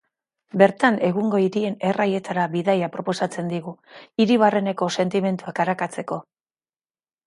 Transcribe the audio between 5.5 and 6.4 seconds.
arakatzeko.